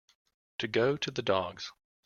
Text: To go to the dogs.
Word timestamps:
To 0.57 0.67
go 0.67 0.97
to 0.97 1.11
the 1.11 1.21
dogs. 1.21 1.71